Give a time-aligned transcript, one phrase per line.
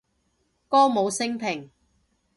[0.67, 1.69] 歌舞昇平